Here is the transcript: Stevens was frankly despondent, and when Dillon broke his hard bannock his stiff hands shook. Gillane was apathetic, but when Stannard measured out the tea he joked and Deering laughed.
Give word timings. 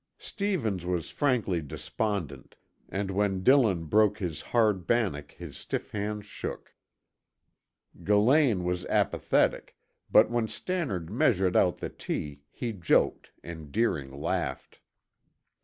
Stevens 0.17 0.83
was 0.83 1.11
frankly 1.11 1.61
despondent, 1.61 2.55
and 2.89 3.11
when 3.11 3.43
Dillon 3.43 3.85
broke 3.85 4.17
his 4.17 4.41
hard 4.41 4.87
bannock 4.87 5.33
his 5.33 5.55
stiff 5.55 5.91
hands 5.91 6.25
shook. 6.25 6.73
Gillane 8.03 8.63
was 8.63 8.83
apathetic, 8.85 9.77
but 10.11 10.27
when 10.31 10.47
Stannard 10.47 11.11
measured 11.11 11.55
out 11.55 11.77
the 11.77 11.89
tea 11.89 12.41
he 12.49 12.73
joked 12.73 13.29
and 13.43 13.71
Deering 13.71 14.09
laughed. 14.11 14.79